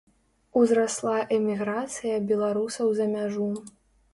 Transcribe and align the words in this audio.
Узрасла 0.61 1.13
эміграцыя 1.37 2.17
беларусаў 2.33 2.87
за 3.01 3.05
мяжу. 3.15 3.49